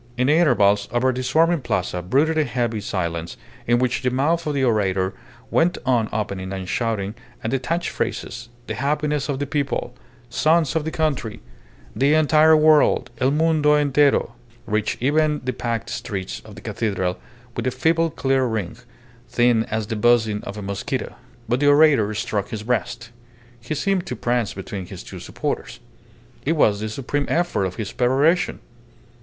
[0.17, 4.47] In the intervals, over the swarming Plaza brooded a heavy silence, in which the mouth
[4.47, 5.13] of the orator
[5.51, 9.93] went on opening and shutting, and detached phrases "The happiness of the people,"
[10.27, 11.39] "Sons of the country,"
[11.95, 14.31] "The entire world, el mundo entiero"
[14.65, 17.19] reached even the packed steps of the cathedral
[17.55, 18.77] with a feeble clear ring,
[19.29, 21.13] thin as the buzzing of a mosquito.
[21.47, 23.11] But the orator struck his breast;
[23.59, 25.79] he seemed to prance between his two supporters.
[26.43, 28.61] It was the supreme effort of his peroration.